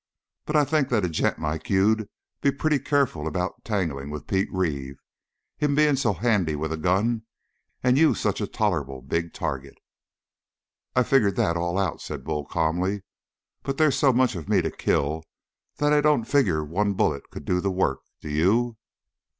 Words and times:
"But 0.45 0.55
I'd 0.55 0.67
think 0.67 0.89
that 0.89 1.05
a 1.05 1.09
gent 1.09 1.37
like 1.37 1.69
you'd 1.69 2.09
be 2.41 2.49
pretty 2.49 2.79
careful 2.79 3.27
about 3.27 3.63
tangling 3.63 4.09
with 4.09 4.25
Pete 4.25 4.49
Reeve 4.51 4.95
him 5.59 5.75
being 5.75 5.95
so 5.95 6.13
handy 6.13 6.55
with 6.55 6.73
a 6.73 6.77
gun 6.77 7.21
and 7.83 7.99
you 7.99 8.15
such 8.15 8.41
a 8.41 8.47
tolerable 8.47 9.03
big 9.03 9.31
target." 9.31 9.75
"I've 10.95 11.07
figured 11.07 11.35
that 11.35 11.55
all 11.55 11.77
out," 11.77 12.01
said 12.01 12.23
Bull 12.23 12.45
calmly. 12.47 13.03
"But 13.61 13.77
they's 13.77 13.95
so 13.95 14.11
much 14.11 14.33
of 14.35 14.49
me 14.49 14.63
to 14.63 14.71
kill 14.71 15.21
that 15.77 15.93
I 15.93 16.01
don't 16.01 16.23
figure 16.25 16.63
one 16.65 16.93
bullet 16.95 17.29
could 17.29 17.45
do 17.45 17.61
the 17.61 17.69
work. 17.69 17.99
Do 18.21 18.29
you?" 18.31 18.77